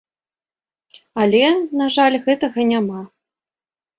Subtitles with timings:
[1.25, 1.41] Але,
[1.81, 3.01] на жаль, гэтага няма.